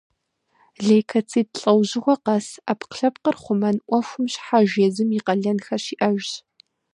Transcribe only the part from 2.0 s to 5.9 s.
къэс ӏэпкълъэпкъыр хъумэн ӏуэхум щхьэж езым и къалэнхэр